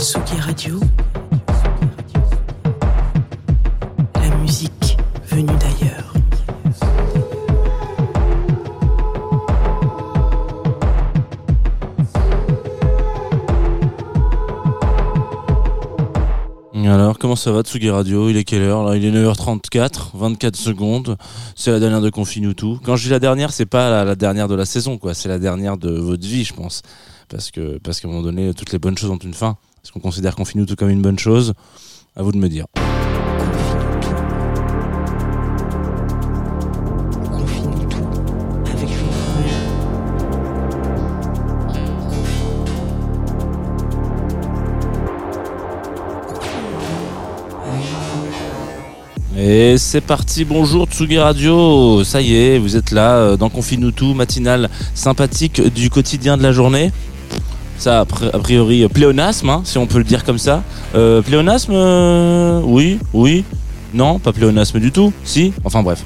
[0.00, 0.80] Tsugi Radio.
[4.14, 4.96] La musique
[5.28, 6.14] venue d'ailleurs.
[16.82, 18.30] Alors, comment ça va Tsugi Radio?
[18.30, 21.18] Il est quelle heure Il est 9h34, 24 secondes.
[21.54, 22.80] C'est la dernière de Confine tout.
[22.82, 25.12] Quand je dis la dernière, c'est pas la, la dernière de la saison, quoi.
[25.12, 26.80] C'est la dernière de votre vie, je pense.
[27.28, 29.58] Parce que, parce qu'à un moment donné, toutes les bonnes choses ont une fin.
[29.82, 31.54] Est-ce qu'on considère Confine tout comme une bonne chose?
[32.16, 32.66] À vous de me dire.
[49.42, 53.90] Et c'est parti, bonjour Tsugi Radio, ça y est, vous êtes là euh, dans Confine
[53.90, 56.92] tout, matinale sympathique du quotidien de la journée.
[57.80, 60.62] Ça, a pri- a priori, euh, pléonasme, hein, si on peut le dire comme ça.
[60.94, 63.42] Euh, pléonasme, euh, oui, oui,
[63.94, 66.04] non, pas pléonasme du tout, si, enfin bref.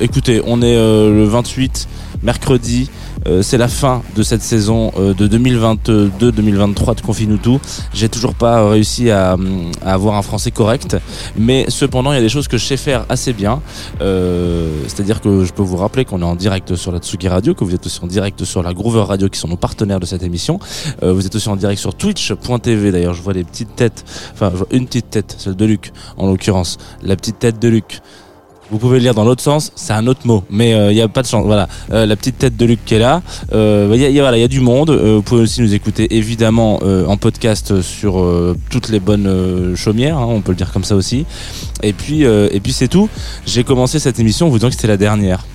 [0.00, 1.88] Écoutez, on est le 28,
[2.22, 2.90] mercredi,
[3.26, 7.38] euh, c'est la fin de cette saison euh, de 2022-2023 de Confine.
[7.92, 9.36] J'ai toujours pas euh, réussi à,
[9.82, 10.96] avoir un français correct,
[11.36, 13.60] mais cependant, il y a des choses que je sais faire assez bien.
[14.00, 17.64] C'est-à-dire que je peux vous rappeler qu'on est en direct sur la Tsugi Radio, que
[17.64, 20.22] vous êtes aussi en direct sur la Groover Radio, qui sont nos partenaires de cette
[20.22, 20.58] émission.
[21.02, 22.92] Vous êtes aussi en direct sur Twitch.tv.
[22.92, 25.92] D'ailleurs, je vois les petites têtes, enfin, je vois une petite tête, celle de Luc,
[26.16, 28.00] en l'occurrence, la petite tête de Luc.
[28.70, 31.08] Vous pouvez le lire dans l'autre sens, c'est un autre mot, mais il n'y a
[31.08, 31.44] pas de chance.
[31.46, 33.22] Voilà, Euh, la petite tête de Luc qui est là.
[33.52, 33.56] Il
[34.00, 34.90] y, a, y a- voilà, y a du monde.
[34.90, 39.26] Euh, vous pouvez aussi nous écouter évidemment euh, en podcast sur euh, toutes les bonnes
[39.26, 41.24] euh, chaumières, hein, on peut le dire comme ça aussi.
[41.82, 43.08] Et puis, euh, et puis c'est tout.
[43.46, 45.46] J'ai commencé cette émission en vous disant que c'était la dernière.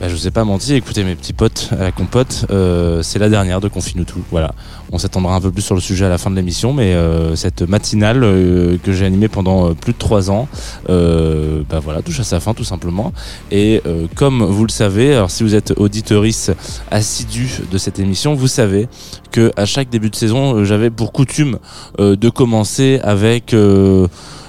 [0.00, 3.18] Bah, je vous ai pas menti, écoutez mes petits potes à la compote, euh, c'est
[3.18, 4.22] la dernière de Confine tout.
[4.30, 4.54] Voilà,
[4.92, 7.36] on s'attendra un peu plus sur le sujet à la fin de l'émission, mais euh,
[7.36, 10.48] cette matinale euh, que j'ai animée pendant euh, plus de trois ans,
[10.88, 13.12] euh, bah voilà, touche à sa fin tout simplement.
[13.50, 16.50] Et euh, comme vous le savez, alors si vous êtes auditorice
[16.90, 18.88] assidu de cette émission, vous savez
[19.32, 21.58] que à chaque début de saison, euh, j'avais pour coutume
[21.98, 24.08] euh, de commencer avec euh,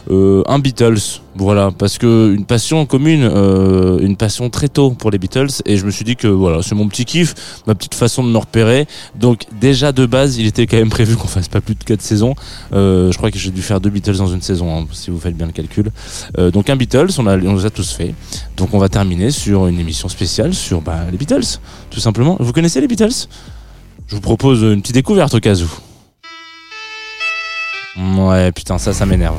[0.09, 1.20] euh, un Beatles.
[1.35, 5.77] Voilà, parce que une passion commune, euh, une passion très tôt pour les Beatles, et
[5.77, 8.37] je me suis dit que voilà, c'est mon petit kiff, ma petite façon de me
[8.37, 8.85] repérer.
[9.15, 12.01] Donc déjà de base, il était quand même prévu qu'on fasse pas plus de quatre
[12.01, 12.35] saisons.
[12.73, 15.19] Euh, je crois que j'ai dû faire deux Beatles dans une saison, hein, si vous
[15.19, 15.89] faites bien le calcul.
[16.37, 18.13] Euh, donc un Beatles, on, a, on les a tous fait.
[18.57, 21.59] Donc on va terminer sur une émission spéciale sur bah, les Beatles,
[21.89, 22.35] tout simplement.
[22.41, 23.27] Vous connaissez les Beatles?
[24.07, 25.69] Je vous propose une petite découverte au cas où.
[28.27, 29.37] Ouais, putain, ça, ça m'énerve.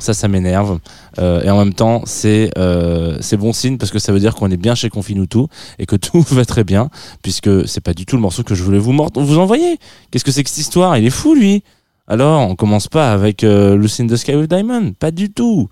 [0.00, 0.80] Ça, ça m'énerve.
[1.20, 4.34] Euh, et en même temps, c'est euh, c'est bon signe parce que ça veut dire
[4.34, 5.40] qu'on est bien chez Confinutu
[5.78, 6.90] et que tout va très bien,
[7.22, 9.78] puisque c'est pas du tout le morceau que je voulais vous, mord- vous envoyer.
[10.10, 10.96] Qu'est-ce que c'est que cette histoire?
[10.96, 11.62] Il est fou, lui.
[12.08, 14.94] Alors, on commence pas avec euh, Lucy in the Sky with Diamond.
[14.98, 15.68] Pas du tout.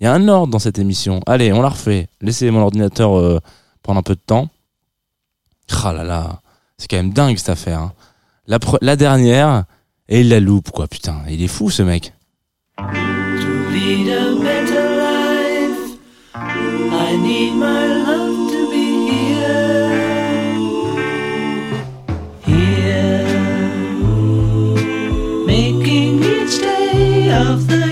[0.00, 1.20] Il y a un ordre dans cette émission.
[1.26, 2.08] Allez, on la refait.
[2.20, 3.40] Laissez mon ordinateur euh,
[3.82, 4.48] prendre un peu de temps.
[5.84, 6.40] Ah
[6.76, 7.78] c'est quand même dingue cette affaire.
[7.80, 7.92] hein.
[8.46, 9.64] La, la dernière,
[10.08, 10.86] et il la loupe, quoi.
[10.88, 12.12] Putain, il est fou ce mec.
[13.72, 15.98] Lead a better life.
[16.34, 19.92] I need my love to be here,
[22.44, 23.24] here,
[25.46, 27.91] making each day of the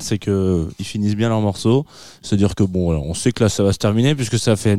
[0.00, 1.84] C'est que ils finissent bien leurs morceaux.
[2.22, 4.76] C'est-à-dire que bon, on sait que là, ça va se terminer puisque ça fait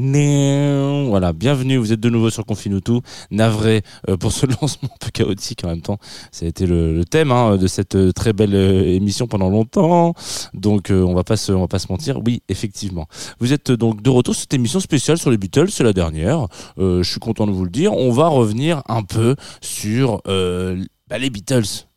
[1.10, 1.34] voilà.
[1.34, 3.00] Bienvenue, vous êtes de nouveau sur Confinutu.
[3.32, 5.98] Navré euh, pour ce lancement un peu chaotique en même temps.
[6.32, 10.14] Ça a été le, thème hein, de cette euh, très belle euh, émission pendant longtemps.
[10.54, 12.20] Donc, on va pas se, on va pas se mentir.
[12.26, 13.08] Oui, effectivement.
[13.40, 15.70] Vous êtes donc de retour sur cette émission spéciale sur les Beatles.
[15.70, 16.48] C'est la dernière.
[16.78, 17.94] Je suis content de vous le dire.
[17.94, 21.88] On va revenir un peu sur bah, les Beatles.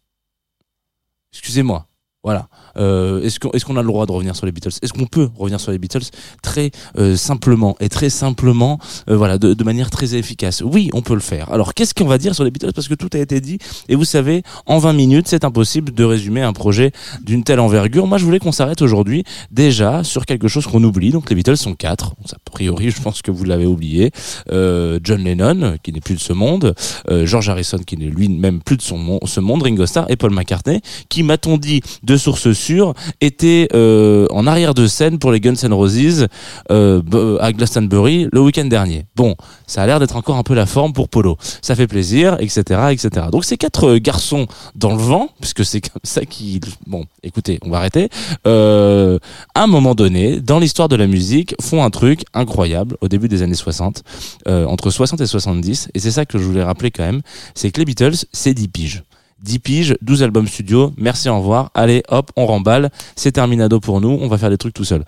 [1.33, 1.88] Excusez-moi.
[2.25, 2.49] Voilà.
[2.77, 4.77] Euh, est-ce qu'on a le droit de revenir sur les Beatles?
[4.83, 6.03] Est-ce qu'on peut revenir sur les Beatles?
[6.43, 11.15] Très euh, simplement et très simplement, euh, voilà, de, manière très efficace Oui, on peut
[11.15, 11.53] le faire.
[11.53, 12.73] Alors, qu'est-ce qu'on va dire sur les Beatles?
[12.75, 13.59] Parce que tout a été dit.
[13.89, 16.91] Et vous savez, en 20 minutes, c'est impossible de résumer un projet
[17.23, 18.09] d'une telle envergure.
[18.09, 19.23] Moi, je voulais qu'on s'arrête aujourd'hui
[19.53, 21.11] déjà sur quelque chose qu'on oublie.
[21.11, 22.17] Donc, les Beatles sont quatre.
[22.33, 24.11] A priori, je pense que vous l'avez oublié.
[24.51, 26.75] Euh, John Lennon, qui n'est plus de ce monde.
[27.09, 28.95] George Harrison, qui n'est lui-même plus de ce
[29.41, 29.63] monde.
[29.63, 34.75] Ringo Starr et Paul McCartney, qui, m'a-t-on dit, de sources sûres, était euh, en arrière
[34.75, 36.27] de scène pour les Guns N' Roses
[36.71, 39.05] euh, à Glastonbury le week-end dernier.
[39.15, 41.37] Bon, ça a l'air d'être encore un peu la forme pour Polo.
[41.61, 42.61] Ça fait plaisir, etc.,
[42.91, 43.27] etc.
[43.31, 46.61] Donc ces quatre euh, garçons dans le vent, puisque c'est comme ça qui...
[46.87, 48.09] Bon, écoutez, on va arrêter.
[48.47, 49.19] Euh,
[49.55, 53.29] à un moment donné, dans l'histoire de la musique, font un truc incroyable au début
[53.29, 54.03] des années 60,
[54.49, 57.21] euh, entre 60 et 70, et c'est ça que je voulais rappeler quand même,
[57.55, 59.03] c'est que les Beatles, c'est 10 piges.
[59.43, 64.01] 10 piges, 12 albums studio, merci, au revoir, allez, hop, on remballe, c'est terminado pour
[64.01, 65.05] nous, on va faire des trucs tout seul.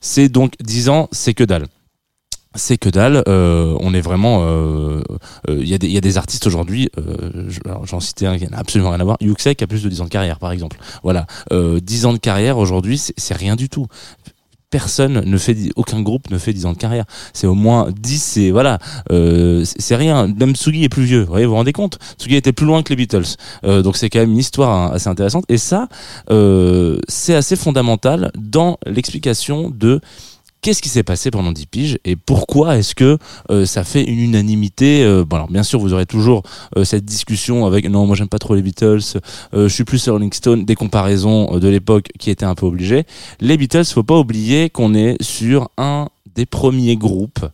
[0.00, 1.66] C'est donc 10 ans, c'est que dalle.
[2.56, 4.42] C'est que dalle, euh, on est vraiment...
[4.44, 5.02] euh,
[5.50, 7.50] euh, Il y, a des- il y a des artistes aujourd'hui, euh,
[7.82, 10.04] j'en citais un qui n'a absolument rien à voir, Yuxek a plus de 10 ans
[10.04, 10.78] de carrière par exemple.
[11.02, 13.86] Voilà, euh, 10 ans de carrière aujourd'hui, c'est rien du tout
[14.74, 17.04] personne ne fait aucun groupe ne fait 10 ans de carrière.
[17.32, 18.80] C'est au moins 10 c'est voilà
[19.12, 20.26] euh, c'est rien.
[20.26, 21.22] Même Tsugi est plus vieux.
[21.22, 22.00] Vous vous rendez compte?
[22.18, 23.36] Tsugi était plus loin que les Beatles.
[23.62, 25.44] Euh, donc c'est quand même une histoire hein, assez intéressante.
[25.48, 25.86] Et ça
[26.32, 30.00] euh, c'est assez fondamental dans l'explication de
[30.64, 33.18] Qu'est-ce qui s'est passé pendant 10 piges et pourquoi est-ce que
[33.50, 36.42] euh, ça fait une unanimité euh, bon alors bien sûr vous aurez toujours
[36.78, 39.20] euh, cette discussion avec non moi j'aime pas trop les Beatles
[39.52, 43.04] je suis plus Rolling Stone des comparaisons de l'époque qui étaient un peu obligées.
[43.40, 47.46] Les Beatles, faut pas oublier qu'on est sur un des premiers groupes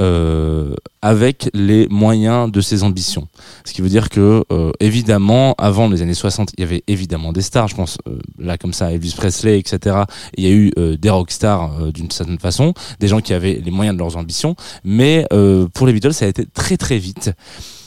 [0.00, 3.28] euh, avec les moyens de ses ambitions.
[3.64, 7.32] Ce qui veut dire que, euh, évidemment, avant les années 60, il y avait évidemment
[7.32, 10.02] des stars, je pense, euh, là comme ça, Elvis Presley, etc.
[10.36, 13.60] Il y a eu euh, des rockstars euh, d'une certaine façon, des gens qui avaient
[13.64, 16.98] les moyens de leurs ambitions, mais euh, pour les Beatles, ça a été très très
[16.98, 17.30] vite.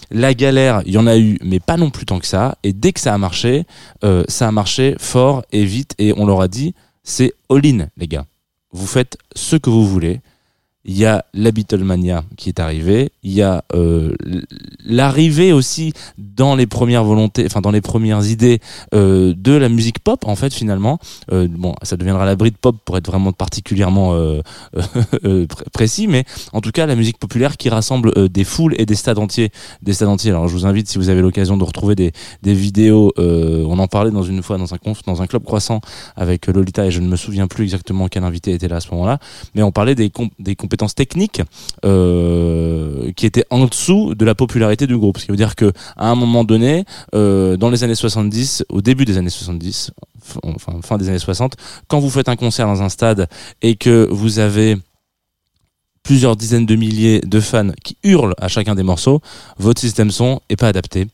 [0.09, 2.57] La galère, il y en a eu, mais pas non plus tant que ça.
[2.63, 3.65] Et dès que ça a marché,
[4.29, 5.95] ça a marché fort et vite.
[5.97, 8.25] Et on leur a dit, c'est all-in, les gars.
[8.77, 10.21] Vous faites ce que vous voulez.
[10.87, 13.11] Il y a la Beatlemania qui est arrivée.
[13.21, 14.15] Il y a euh,
[14.85, 18.59] l'arrivée aussi dans les premières volontés, enfin dans les premières idées
[18.95, 20.97] euh, de la musique pop en fait finalement.
[21.33, 24.15] Euh, bon, ça deviendra la Britpop pour être vraiment particulièrement
[24.75, 28.95] pr- précis, mais en tout cas la musique populaire qui rassemble des foules et des
[28.95, 29.51] stades entiers,
[29.81, 30.31] des stades entiers.
[30.31, 32.13] Alors je vous invite si vous avez l'occasion de retrouver des,
[32.43, 33.11] vidéos.
[33.17, 35.81] on en parlait dans une fois dans un conf, dans un club croissant
[36.15, 38.89] avec Lolita et je ne me souviens plus exactement quel invité était là à ce
[38.91, 39.19] moment-là,
[39.53, 41.41] mais on parlait des, com- des compétences techniques
[41.85, 45.17] euh, qui étaient en dessous de la popularité du groupe.
[45.17, 48.81] Ce qui veut dire que à un moment donné, euh, dans les années 70, au
[48.81, 49.91] début des années 70,
[50.25, 51.55] f- enfin fin des années 60,
[51.87, 53.27] quand vous faites un concert dans un stade
[53.61, 54.77] et que vous avez
[56.03, 59.19] plusieurs dizaines de milliers de fans qui hurlent à chacun des morceaux,
[59.57, 61.07] votre système son est pas adapté.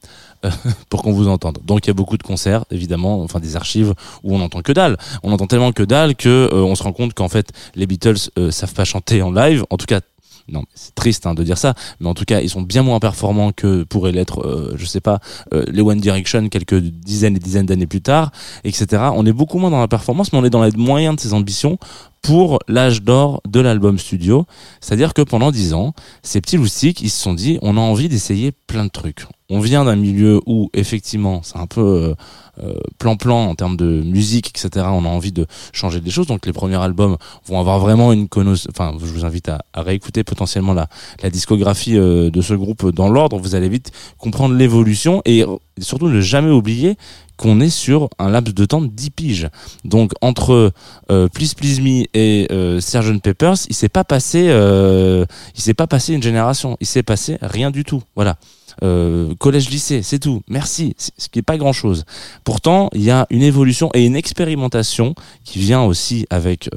[0.90, 1.60] pour qu'on vous entende.
[1.64, 4.72] Donc il y a beaucoup de concerts, évidemment, enfin des archives où on entend que
[4.72, 4.98] dalle.
[5.24, 8.30] On entend tellement que dalle que euh, on se rend compte qu'en fait les Beatles
[8.38, 9.66] euh, savent pas chanter en live.
[9.70, 10.02] En tout cas,
[10.50, 13.00] non, c'est triste hein, de dire ça, mais en tout cas, ils sont bien moins
[13.00, 15.20] performants que pourraient l'être, euh, je sais pas,
[15.54, 18.32] euh, les One Direction quelques dizaines et dizaines d'années plus tard,
[18.64, 19.04] etc.
[19.16, 21.34] On est beaucoup moins dans la performance, mais on est dans les moyens de ses
[21.34, 21.78] ambitions
[22.24, 24.48] pour l'âge d'or de l'album studio.
[24.82, 28.10] C'est-à-dire que pendant dix ans, ces petits loustiques, ils se sont dit, on a envie
[28.10, 29.26] d'essayer plein de trucs.
[29.50, 32.16] On vient d'un milieu où, effectivement, c'est un peu euh,
[32.64, 34.86] euh, plan-plan en termes de musique, etc.
[34.90, 36.28] On a envie de changer des choses.
[36.28, 38.72] Donc les premiers albums vont avoir vraiment une connotation.
[38.74, 40.88] Enfin, je vous invite à, réécouter potentiellement la,
[41.22, 43.38] la discographie euh, de ce groupe dans l'ordre.
[43.38, 45.44] Vous allez vite comprendre l'évolution et
[45.80, 46.98] surtout ne jamais oublier
[47.38, 49.50] qu'on est sur un laps de temps de 10 piges.
[49.86, 50.72] Donc entre
[51.12, 52.80] euh, Please Please Me et euh,
[53.24, 55.26] Peppers, il s'est pas passé euh,
[55.56, 58.04] il s'est pas passé une génération, il s'est passé rien du tout.
[58.16, 58.38] Voilà.
[58.84, 60.42] Euh, collège lycée, c'est tout.
[60.48, 62.06] Merci, ce qui est pas grand-chose.
[62.44, 66.70] Pourtant, il y a une évolution et une expérimentation qui vient aussi avec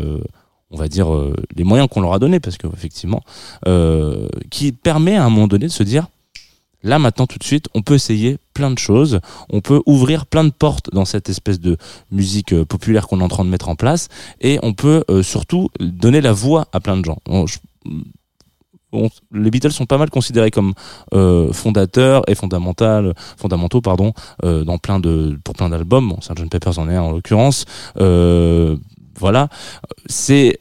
[0.70, 1.08] on va dire
[1.54, 3.22] les moyens qu'on leur a donnés parce que effectivement
[4.50, 6.06] qui permet à un moment donné de se dire
[6.86, 9.20] Là maintenant tout de suite, on peut essayer plein de choses,
[9.50, 11.76] on peut ouvrir plein de portes dans cette espèce de
[12.10, 14.08] musique euh, populaire qu'on est en train de mettre en place,
[14.40, 17.18] et on peut euh, surtout donner la voix à plein de gens.
[19.30, 20.72] Les Beatles sont pas mal considérés comme
[21.12, 26.08] euh, fondateurs et fondamentaux, pardon, dans plein de pour plein d'albums.
[26.08, 27.66] Bon, Sgt Pepper's en est en l'occurrence.
[29.18, 29.48] Voilà,
[30.06, 30.60] c'est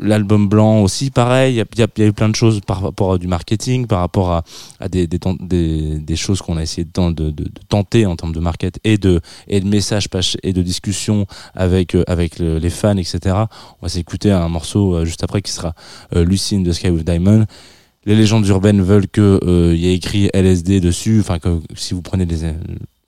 [0.00, 3.26] l'album blanc aussi pareil il y a, eu plein de choses par rapport à du
[3.26, 5.08] marketing par rapport à, des,
[6.16, 8.98] choses qu'on a essayé de, ten- de, de, de tenter en termes de market et
[8.98, 10.08] de de messages
[10.42, 12.04] et de discussion avec euh,
[12.58, 13.36] les fans etc
[13.80, 15.74] on va s'écouter un morceau euh, juste après qui sera
[16.14, 17.44] euh, Lucy in the Sky with Diamond.
[18.04, 21.38] Les légendes urbaines veulent que euh, il y ait écrit LSD dessus enfin
[21.74, 22.26] si vous prenez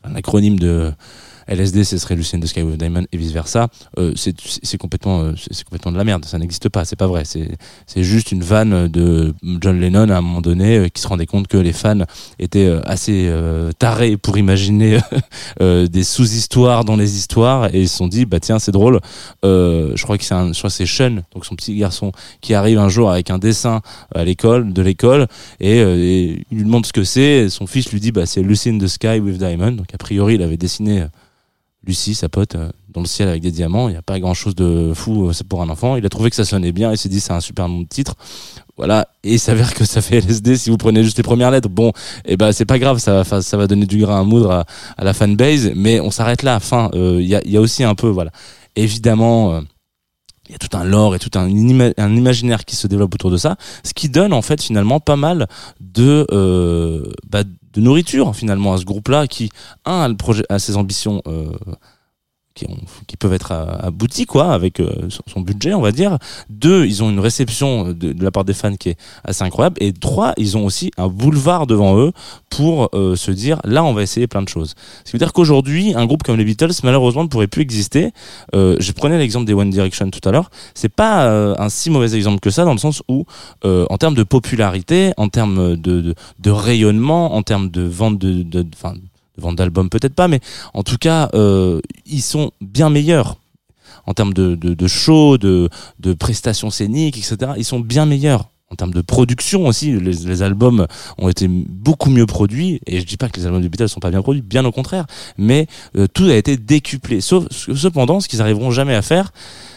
[0.05, 0.93] un acronyme de
[1.50, 3.69] LSD, ce serait the Sky with Diamond et vice versa.
[3.99, 6.25] Euh, c'est complètement, euh, c'est complètement de la merde.
[6.25, 6.85] Ça n'existe pas.
[6.85, 7.25] C'est pas vrai.
[7.25, 11.26] C'est juste une vanne de John Lennon à un moment donné euh, qui se rendait
[11.26, 12.04] compte que les fans
[12.38, 14.99] étaient euh, assez euh, tarés pour imaginer
[15.61, 19.00] des sous-histoires dans les histoires et ils se sont dit bah tiens c'est drôle.
[19.42, 22.88] Je crois que c'est je crois c'est Sean, donc son petit garçon qui arrive un
[22.88, 23.80] jour avec un dessin
[24.14, 25.26] à l'école de l'école
[25.61, 27.49] et, il lui demande ce que c'est.
[27.49, 29.73] Son fils lui dit bah c'est Lucy in the Sky with Diamond.
[29.73, 31.04] Donc a priori il avait dessiné
[31.87, 33.89] Lucie, sa pote, euh, dans le ciel avec des diamants.
[33.89, 35.97] Il n'y a pas grand chose de fou euh, c'est pour un enfant.
[35.97, 36.91] Il a trouvé que ça sonnait bien.
[36.93, 38.15] Il s'est dit c'est un super nom de titre.
[38.77, 39.09] Voilà.
[39.25, 41.69] Et il s'avère que ça fait LSD si vous prenez juste les premières lettres.
[41.69, 41.93] Bon,
[42.25, 42.99] et ben c'est pas grave.
[42.99, 44.65] Ça va, ça va donner du grain à moudre à,
[44.99, 45.73] à la fanbase.
[45.75, 46.57] Mais on s'arrête là.
[46.57, 48.31] Enfin, euh, il y, a, y a aussi un peu, voilà.
[48.77, 49.55] Évidemment.
[49.55, 49.61] euh,
[50.49, 53.31] il y a tout un lore et tout un, un imaginaire qui se développe autour
[53.31, 55.47] de ça, ce qui donne en fait finalement pas mal
[55.81, 59.50] de euh, bah, de nourriture finalement à ce groupe-là qui
[59.85, 61.53] un a le projet a ses ambitions euh,
[63.07, 66.19] qui, peuvent être abouties quoi avec euh, son, budget on va dire.
[66.49, 69.76] Deux ils ont une réception de, la part des fans qui est assez incroyable.
[69.81, 72.12] Et trois ils ont aussi un boulevard devant eux
[72.49, 74.75] pour euh, se dire là on va essayer plein de choses.
[75.05, 78.11] Ce qui veut dire qu'aujourd'hui un groupe comme les Beatles malheureusement ne pourrait plus exister.
[78.55, 80.50] Euh, je prenais l'exemple des One Direction tout à l'heure.
[80.75, 83.25] C'est pas un si mauvais exemple que ça dans le sens où
[83.64, 86.14] en termes de popularité en termes de,
[86.47, 88.62] rayonnement en termes de vente de
[89.41, 90.41] vente d'albums peut-être pas mais
[90.75, 93.39] en tout cas euh, ils sont bien meilleurs
[94.07, 95.69] en termes de, de, de show de,
[95.99, 100.87] de prestations scéniques etc ils sont bien meilleurs en termes de production aussi, les, albums
[101.19, 102.81] ont été beaucoup mieux produits.
[102.87, 104.71] Et je dis pas que les albums des Beatles sont pas bien produits, bien au
[104.71, 105.07] contraire.
[105.37, 105.67] Mais
[105.97, 107.21] euh, tout a été décuplé.
[107.21, 109.33] Sauf, cependant, ce qu'ils arriveront jamais à faire,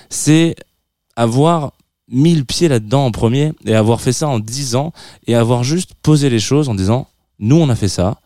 [0.09, 0.55] c'est
[1.15, 1.73] avoir
[2.07, 4.93] mis le pied là-dedans en premier et avoir fait ça en 10 ans
[5.25, 7.07] et avoir juste posé les choses en disant
[7.39, 8.19] nous on a fait ça,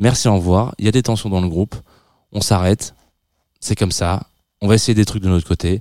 [0.00, 1.76] merci au revoir, il y a des tensions dans le groupe,
[2.32, 2.94] on s'arrête,
[3.60, 4.24] c'est comme ça,
[4.60, 5.80] on va essayer des trucs de notre côté.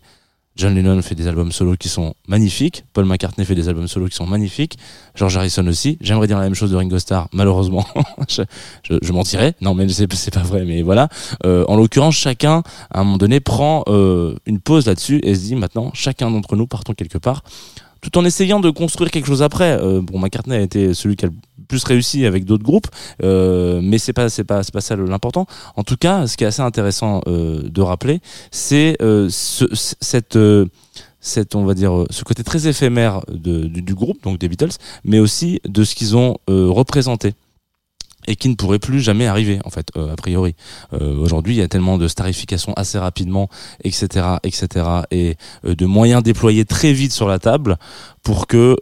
[0.55, 4.07] John Lennon fait des albums solo qui sont magnifiques, Paul McCartney fait des albums solo
[4.07, 4.77] qui sont magnifiques,
[5.15, 5.97] George Harrison aussi.
[6.01, 7.85] J'aimerais dire la même chose de Ringo Starr, malheureusement,
[8.27, 8.41] je,
[8.83, 9.53] je, je mentirais.
[9.61, 11.07] Non, mais c'est c'est pas vrai, mais voilà.
[11.45, 12.61] Euh, en l'occurrence, chacun
[12.91, 16.57] à un moment donné prend euh, une pause là-dessus et se dit maintenant, chacun d'entre
[16.57, 17.43] nous partons quelque part,
[18.01, 19.79] tout en essayant de construire quelque chose après.
[19.81, 21.33] Euh, bon, McCartney a été celui qui a le
[21.69, 22.87] plus réussi avec d'autres groupes,
[23.23, 25.45] euh, mais c'est pas c'est pas c'est pas ça l'important.
[25.77, 28.19] En tout cas, ce qui est assez intéressant euh, de rappeler,
[28.51, 30.37] c'est euh, ce, cette
[31.21, 35.19] cette on va dire ce côté très éphémère de, du, groupe donc des Beatles mais
[35.19, 37.33] aussi de ce qu'ils ont représenté
[38.27, 40.55] et qui ne pourrait plus jamais arriver en fait euh, a priori.
[40.93, 43.49] Euh, aujourd'hui il y a tellement de starification assez rapidement
[43.83, 47.77] etc etc et euh, de moyens déployés très vite sur la table
[48.23, 48.75] pour que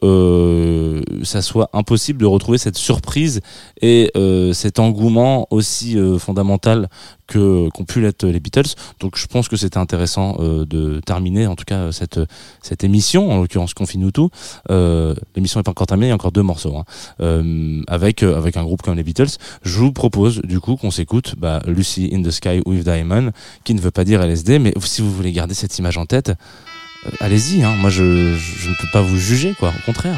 [1.23, 3.39] ça soit impossible de retrouver cette surprise
[3.81, 4.11] et
[4.51, 6.89] cet engouement aussi fondamental
[7.27, 11.47] que qu'ont pu l'être les Beatles donc je pense que c'était intéressant euh, de terminer
[11.47, 12.19] en tout cas cette
[12.61, 14.29] cette émission en l'occurrence Confine-nous tout
[14.71, 16.85] euh, l'émission n'est pas encore terminée il y a encore deux morceaux hein.
[17.21, 20.91] Euh, avec euh, avec un groupe comme les Beatles je vous propose du coup qu'on
[20.91, 23.31] s'écoute bah, Lucy in the Sky with Diamond,
[23.63, 26.29] qui ne veut pas dire LSD, mais si vous voulez garder cette image en tête,
[26.29, 27.63] euh, allez-y.
[27.63, 27.75] Hein.
[27.79, 29.69] Moi, je, je ne peux pas vous juger, quoi.
[29.69, 30.17] Au contraire.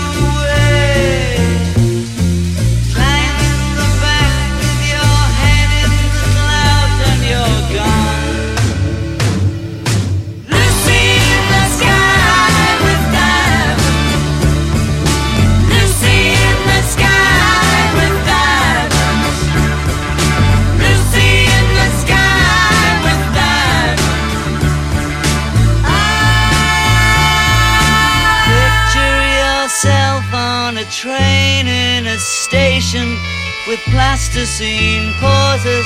[33.89, 35.85] plasticine pauses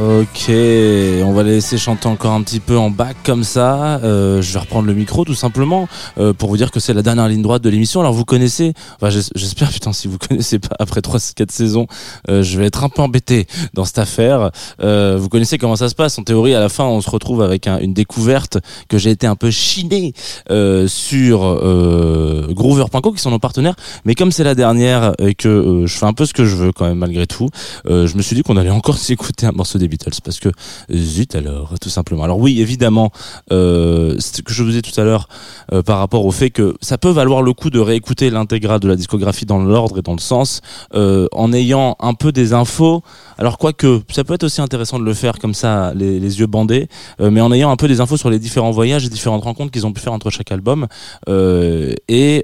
[0.00, 3.96] Ok, on va les laisser chanter encore un petit peu en bac comme ça.
[4.02, 5.86] Euh, je vais reprendre le micro tout simplement
[6.18, 8.00] euh, pour vous dire que c'est la dernière ligne droite de l'émission.
[8.00, 11.86] Alors vous connaissez, enfin j'es- j'espère putain si vous connaissez pas après 3 4 saisons,
[12.30, 14.50] euh, je vais être un peu embêté dans cette affaire.
[14.82, 17.42] Euh, vous connaissez comment ça se passe en théorie à la fin on se retrouve
[17.42, 20.14] avec un- une découverte que j'ai été un peu chiné
[20.50, 23.74] euh, sur euh, groover.co qui sont nos partenaires,
[24.06, 26.72] mais comme c'est la dernière et que je fais un peu ce que je veux
[26.72, 27.50] quand même malgré tout,
[27.86, 30.48] je me suis dit qu'on allait encore s'écouter un morceau Beatles parce que
[30.92, 32.24] zut alors tout simplement.
[32.24, 33.10] Alors oui évidemment
[33.52, 35.28] euh, ce que je vous disais tout à l'heure
[35.72, 38.88] euh, par rapport au fait que ça peut valoir le coup de réécouter l'intégrale de
[38.88, 40.60] la discographie dans l'ordre et dans le sens
[40.94, 43.02] euh, en ayant un peu des infos.
[43.38, 46.88] Alors quoique ça peut être aussi intéressant de le faire comme ça les, yeux bandés,
[47.18, 49.86] mais en ayant un peu des infos sur les différents voyages et différentes rencontres qu'ils
[49.86, 50.86] ont pu faire entre chaque album
[51.28, 52.42] et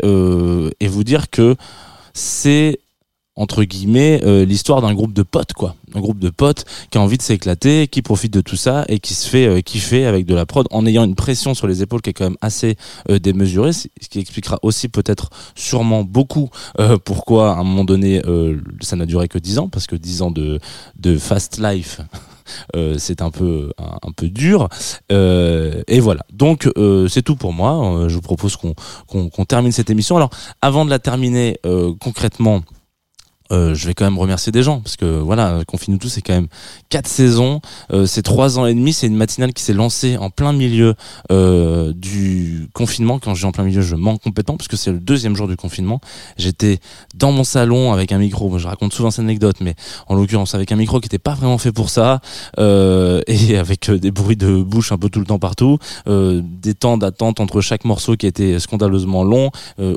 [0.80, 1.56] et vous dire que
[2.12, 2.80] c'est
[3.38, 5.76] entre guillemets euh, l'histoire d'un groupe de potes quoi.
[5.94, 8.98] Un groupe de potes qui a envie de s'éclater qui profite de tout ça et
[8.98, 10.66] qui se fait euh, kiffer avec de la prod.
[10.70, 12.76] En ayant une pression sur les épaules qui est quand même assez
[13.08, 16.50] euh, démesurée ce qui expliquera aussi peut-être sûrement beaucoup
[17.04, 18.20] pourquoi à un moment donné
[18.80, 20.58] ça n'a duré que 10 ans parce que 10 ans de
[20.98, 22.00] de fast life
[22.98, 24.68] c'est un peu un, peu dur.
[25.10, 26.22] Et voilà.
[26.32, 26.68] Donc
[27.08, 28.08] c'est tout pour moi.
[28.08, 28.74] Je vous propose qu'on
[29.06, 30.16] qu'on termine cette émission.
[30.16, 30.30] Alors
[30.62, 31.58] avant de la terminer
[32.00, 32.62] concrètement
[33.52, 36.34] euh, je vais quand même remercier des gens parce que voilà, Confine tous c'est quand
[36.34, 36.48] même
[36.88, 37.60] quatre saisons,
[37.92, 40.94] euh, c'est trois ans et demi, c'est une matinale qui s'est lancée en plein milieu
[41.30, 43.18] euh, du confinement.
[43.18, 45.48] Quand je dis en plein milieu, je mens complètement parce que c'est le deuxième jour
[45.48, 46.00] du confinement.
[46.36, 46.78] J'étais
[47.14, 48.58] dans mon salon avec un micro.
[48.58, 49.74] Je raconte souvent cette anecdote, mais
[50.06, 52.20] en l'occurrence avec un micro qui n'était pas vraiment fait pour ça
[52.58, 56.42] euh, et avec euh, des bruits de bouche un peu tout le temps partout, euh,
[56.44, 59.50] des temps d'attente entre chaque morceau qui était scandaleusement long,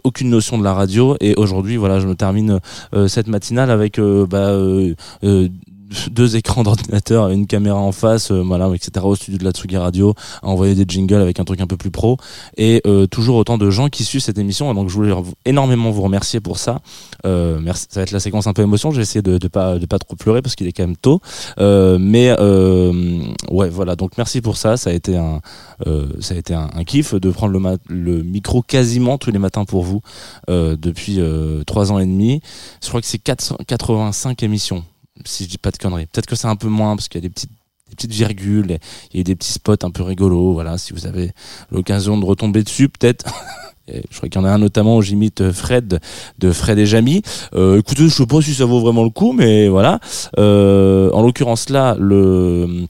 [0.03, 1.17] aucune notion de la radio.
[1.19, 2.59] Et aujourd'hui, voilà, je me termine
[3.07, 5.47] cette matinale avec euh, bah, euh, euh,
[6.09, 9.05] deux écrans d'ordinateur, une caméra en face, euh, voilà, etc.
[9.05, 11.77] au studio de la Tsugi Radio, à envoyer des jingles avec un truc un peu
[11.77, 12.17] plus pro,
[12.57, 14.73] et euh, toujours autant de gens qui suivent cette émission.
[14.73, 15.13] Donc je voulais
[15.45, 16.81] énormément vous remercier pour ça.
[17.25, 17.87] Euh, merci.
[17.89, 18.91] Ça va être la séquence un peu émotion.
[18.91, 20.97] Je vais essayer de, de pas de pas trop pleurer parce qu'il est quand même
[20.97, 21.21] tôt.
[21.59, 23.95] Euh, mais euh, ouais, voilà.
[23.95, 24.77] Donc merci pour ça.
[24.77, 25.41] Ça a été un
[26.19, 29.83] ça a été un, kiff de prendre le, le micro quasiment tous les matins pour
[29.83, 30.01] vous
[30.47, 31.19] depuis
[31.65, 32.41] trois ans et demi.
[32.83, 34.83] Je crois que c'est 485 émissions,
[35.25, 36.05] si je dis pas de conneries.
[36.07, 38.77] Peut-être que c'est un peu moins parce qu'il y a des petites virgules,
[39.13, 41.31] il y a des petits spots un peu rigolos, voilà, si vous avez
[41.71, 43.25] l'occasion de retomber dessus, peut-être.
[43.87, 45.99] Je crois qu'il y en a un notamment où j'imite Fred
[46.39, 47.23] de Fred et Jamy.
[47.53, 49.99] Euh, écoutez, je sais pas si ça vaut vraiment le coup, mais voilà.
[50.39, 52.87] Euh, en l'occurrence là, le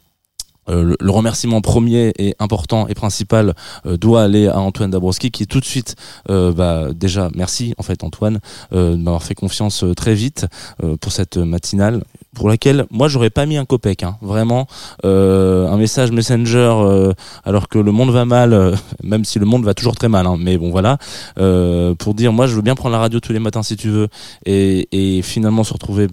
[0.69, 3.55] euh, le, le remerciement premier et important et principal
[3.87, 5.95] euh, doit aller à Antoine Dabrowski qui tout de suite
[6.29, 8.39] euh, bah, déjà merci en fait Antoine
[8.71, 10.45] euh, de m'avoir fait confiance euh, très vite
[10.83, 12.03] euh, pour cette matinale
[12.35, 14.17] pour laquelle moi j'aurais pas mis un copec hein.
[14.21, 14.67] vraiment
[15.05, 17.13] euh, un message messenger euh,
[17.43, 20.25] alors que le monde va mal euh, même si le monde va toujours très mal
[20.25, 20.37] hein.
[20.39, 20.97] mais bon voilà
[21.35, 24.07] pour dire moi je veux bien prendre la radio tous les matins si tu veux
[24.45, 26.07] et, et finalement se retrouver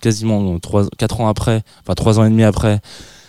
[0.00, 2.80] quasiment trois quatre ans après enfin trois ans et demi après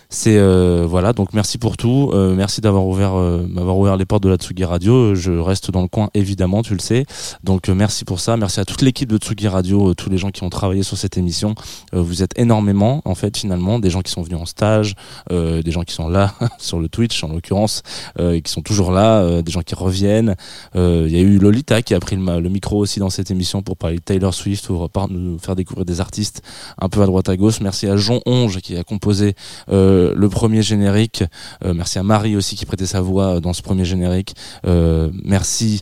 [0.09, 2.11] c'est euh, voilà donc merci pour tout.
[2.13, 5.15] Euh, merci d'avoir ouvert euh, m'avoir ouvert les portes de la Tsugi Radio.
[5.15, 7.05] Je reste dans le coin évidemment tu le sais.
[7.43, 8.37] Donc euh, merci pour ça.
[8.37, 10.97] Merci à toute l'équipe de Tsugi Radio euh, tous les gens qui ont travaillé sur
[10.97, 11.55] cette émission.
[11.93, 14.95] Euh, vous êtes énormément en fait finalement des gens qui sont venus en stage
[15.29, 17.83] des gens qui sont là sur le Twitch en l'occurrence
[18.19, 20.35] et qui sont toujours là des gens qui reviennent.
[20.75, 23.77] Il y a eu Lolita qui a pris le, micro aussi dans cette émission pour
[23.77, 26.41] parler de Taylor Swift ou nous faire découvrir des artistes
[26.79, 27.59] un peu à droite à gauche.
[27.61, 29.35] Merci à Jean Onge qui a composé
[29.69, 31.23] euh, le premier générique.
[31.63, 34.35] Euh, merci à Marie aussi qui prêtait sa voix euh, dans ce premier générique.
[34.65, 35.81] Euh, merci.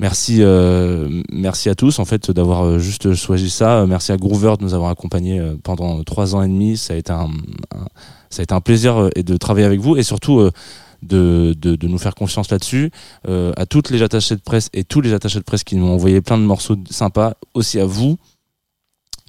[0.00, 3.78] Merci, euh, merci à tous en fait d'avoir euh, juste choisi ça.
[3.78, 6.76] Euh, Merci à Groover de nous avoir accompagnés euh, pendant trois ans et demi.
[6.76, 7.30] Ça a été un,
[8.28, 10.50] ça a été un plaisir euh, de travailler avec vous et surtout euh,
[11.02, 12.90] de, de, nous faire confiance là-dessus.
[13.28, 15.86] Euh, à toutes les attachés de presse et tous les attachés de presse qui nous
[15.86, 17.34] ont envoyé plein de morceaux sympas.
[17.54, 18.16] Aussi à vous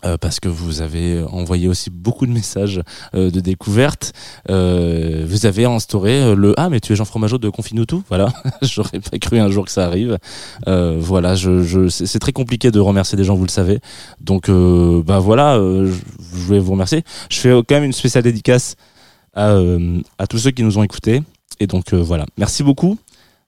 [0.06, 2.82] euh, parce que vous avez envoyé aussi beaucoup de messages
[3.16, 4.14] euh, de découverte.
[4.50, 8.32] Euh, vous avez instauré le ah mais tu es Jean Fromageau de Confinutu, voilà.
[8.62, 10.18] J'aurais pas cru un jour que ça arrive.
[10.66, 11.36] Voilà,
[11.90, 13.80] c'est très compliqué de remercier des gens, vous le savez.
[14.22, 17.04] Donc bah voilà, je, je voulais vous remercier.
[17.30, 18.76] Je fais quand même une spéciale dédicace
[19.34, 19.58] à,
[20.30, 21.22] tous ceux qui nous ont écoutés.
[21.60, 22.98] Et donc voilà, merci beaucoup.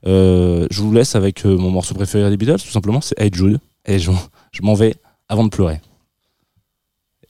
[0.06, 3.60] Je vous laisse avec mon morceau préféré des Beatles, tout simplement, c'est Hey Jude.
[3.86, 4.12] Et je
[4.62, 4.96] m'en vais
[5.30, 5.82] avant de pleurer.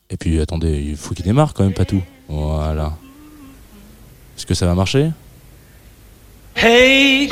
[0.10, 2.02] Et puis attendez, il faut qu'il démarre quand même, pas tout.
[2.30, 2.94] Voilà.
[4.38, 5.12] Est-ce que ça va marcher?
[6.56, 7.28] Hey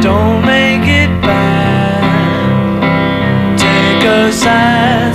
[0.00, 2.02] don't make it bad.
[3.58, 5.07] Take a sad